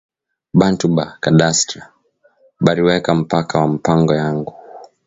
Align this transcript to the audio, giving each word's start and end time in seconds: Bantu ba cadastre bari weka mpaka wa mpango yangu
Bantu 0.59 0.85
ba 0.95 1.05
cadastre 1.23 1.79
bari 2.65 2.81
weka 2.87 3.11
mpaka 3.19 3.53
wa 3.61 3.67
mpango 3.75 4.13
yangu 4.21 4.53